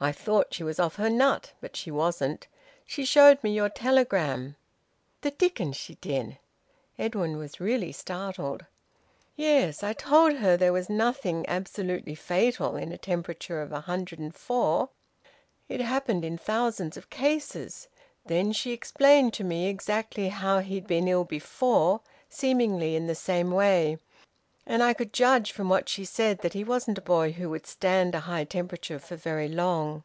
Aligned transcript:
I 0.00 0.12
thought 0.12 0.52
she 0.52 0.62
was 0.62 0.78
off 0.78 0.96
her 0.96 1.08
nut, 1.08 1.52
but 1.62 1.76
she 1.76 1.90
wasn't. 1.90 2.46
She 2.84 3.06
showed 3.06 3.42
me 3.42 3.54
your 3.54 3.70
telegram." 3.70 4.56
"The 5.22 5.30
dickens 5.30 5.76
she 5.76 5.94
did!" 5.94 6.36
Edwin 6.98 7.38
was 7.38 7.58
really 7.58 7.90
startled. 7.90 8.66
"Yes. 9.34 9.82
I 9.82 9.94
told 9.94 10.34
her 10.34 10.58
there 10.58 10.74
was 10.74 10.90
nothing 10.90 11.46
absolutely 11.48 12.14
fatal 12.14 12.76
in 12.76 12.92
a 12.92 12.98
temperature 12.98 13.62
of 13.62 13.70
104. 13.70 14.90
It 15.70 15.80
happened 15.80 16.22
in 16.22 16.36
thousands 16.36 16.98
of 16.98 17.08
cases. 17.08 17.88
Then 18.26 18.52
she 18.52 18.72
explained 18.72 19.32
to 19.34 19.44
me 19.44 19.68
exactly 19.70 20.28
how 20.28 20.58
he'd 20.58 20.86
been 20.86 21.08
ill 21.08 21.24
before, 21.24 22.02
seemingly 22.28 22.94
in 22.94 23.06
the 23.06 23.14
same 23.14 23.50
way, 23.50 23.96
and 24.66 24.82
I 24.82 24.94
could 24.94 25.12
judge 25.12 25.52
from 25.52 25.68
what 25.68 25.90
she 25.90 26.06
said 26.06 26.38
that 26.38 26.54
he 26.54 26.64
wasn't 26.64 26.96
a 26.96 27.02
boy 27.02 27.32
who 27.32 27.50
would 27.50 27.66
stand 27.66 28.14
a 28.14 28.20
high 28.20 28.44
temperature 28.44 28.98
for 28.98 29.14
very 29.14 29.46
long." 29.46 30.02